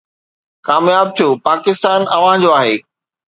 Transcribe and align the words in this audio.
ڪامياب 0.67 1.07
ٿيو 1.17 1.29
پاڪستان 1.45 2.01
اوهان 2.15 2.37
جو 2.45 2.49
آهي 2.59 2.75